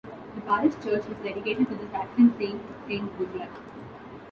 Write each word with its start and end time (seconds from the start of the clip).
The 0.33 0.41
parish 0.41 0.73
church 0.83 1.05
is 1.11 1.17
dedicated 1.23 1.67
to 1.69 1.75
the 1.75 1.87
Saxon 1.91 2.33
saint 2.39 2.59
Saint 2.87 3.19
Guthlac. 3.19 3.51